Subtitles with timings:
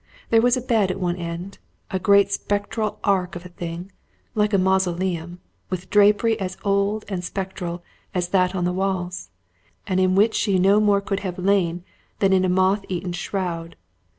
[0.31, 1.59] There was a bed at one end
[1.91, 3.91] a great spectral ark of a thing,
[4.33, 5.39] like a mausoleum,
[5.69, 7.83] with drapery as old and spectral
[8.15, 9.29] as that on the walls,
[9.85, 11.83] and in which she could no more have lain
[12.17, 13.75] than in a moth eaten shroud.